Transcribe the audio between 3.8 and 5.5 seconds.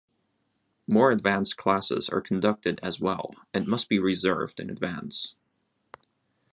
be reserved in advance.